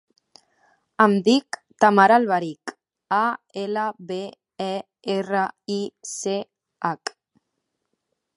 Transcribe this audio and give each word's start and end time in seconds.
Em 1.03 1.11
dic 1.27 1.59
Tamara 1.83 2.15
Alberich: 2.21 2.73
a, 3.17 3.21
ela, 3.65 3.85
be, 4.13 4.19
e, 4.69 4.71
erra, 5.17 5.45
i, 5.75 5.79
ce, 6.15 6.37
hac. 6.91 7.15